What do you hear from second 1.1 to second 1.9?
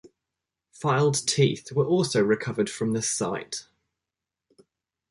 teeth were